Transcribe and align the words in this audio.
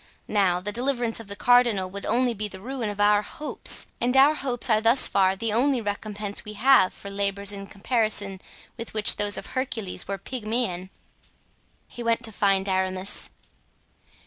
Now, 0.27 0.59
the 0.59 0.71
deliverance 0.71 1.19
of 1.19 1.27
the 1.27 1.35
cardinal 1.35 1.87
would 1.91 2.03
be 2.35 2.47
the 2.47 2.59
ruin 2.59 2.89
of 2.89 2.99
our 2.99 3.21
hopes; 3.21 3.85
and 4.01 4.17
our 4.17 4.33
hopes 4.33 4.67
are 4.67 4.81
thus 4.81 5.07
far 5.07 5.35
the 5.35 5.53
only 5.53 5.79
recompense 5.79 6.43
we 6.43 6.53
have 6.53 6.91
for 6.91 7.11
labors 7.11 7.51
in 7.51 7.67
comparison 7.67 8.41
with 8.77 8.95
which 8.95 9.17
those 9.17 9.37
of 9.37 9.53
Hercules 9.53 10.07
were 10.07 10.17
pygmean." 10.17 10.89
He 11.87 12.01
went 12.01 12.23
to 12.23 12.31
find 12.31 12.67
Aramis. 12.67 13.29